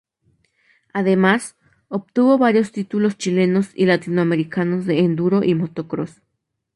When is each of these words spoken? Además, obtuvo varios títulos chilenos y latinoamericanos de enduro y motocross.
Además, 0.93 1.55
obtuvo 1.87 2.39
varios 2.39 2.71
títulos 2.71 3.19
chilenos 3.19 3.67
y 3.75 3.85
latinoamericanos 3.85 4.87
de 4.87 4.97
enduro 5.01 5.43
y 5.43 5.53
motocross. 5.53 6.23